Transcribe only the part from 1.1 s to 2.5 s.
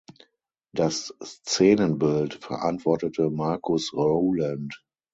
Szenenbild